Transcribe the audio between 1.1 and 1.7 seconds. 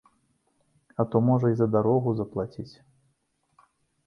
то можа і за